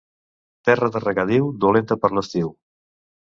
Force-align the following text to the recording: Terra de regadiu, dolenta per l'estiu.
Terra 0.69 0.87
de 0.95 1.01
regadiu, 1.03 1.51
dolenta 1.65 1.99
per 2.05 2.11
l'estiu. 2.19 2.49